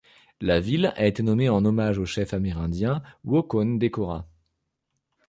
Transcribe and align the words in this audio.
La 0.39 0.59
ville 0.59 0.93
a 0.95 1.05
été 1.05 1.21
nommée 1.21 1.47
en 1.49 1.63
hommage 1.63 1.99
au 1.99 2.05
chef 2.05 2.33
amérindien 2.33 3.03
Waukon 3.23 3.75
Decorah. 3.75 4.27